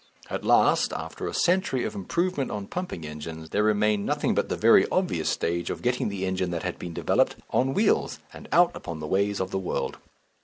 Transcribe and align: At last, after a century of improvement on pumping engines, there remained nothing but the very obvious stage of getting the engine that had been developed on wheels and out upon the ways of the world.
At 0.31 0.43
last, 0.43 0.93
after 0.93 1.27
a 1.27 1.33
century 1.35 1.83
of 1.83 1.93
improvement 1.93 2.49
on 2.49 2.65
pumping 2.65 3.05
engines, 3.05 3.51
there 3.51 3.61
remained 3.61 4.03
nothing 4.03 4.33
but 4.33 4.49
the 4.49 4.55
very 4.55 4.89
obvious 4.89 5.29
stage 5.29 5.69
of 5.69 5.83
getting 5.83 6.09
the 6.09 6.25
engine 6.25 6.49
that 6.49 6.63
had 6.63 6.79
been 6.79 6.95
developed 6.95 7.35
on 7.51 7.75
wheels 7.75 8.17
and 8.33 8.49
out 8.51 8.75
upon 8.75 8.99
the 8.99 9.05
ways 9.05 9.39
of 9.39 9.51
the 9.51 9.59
world. 9.59 9.99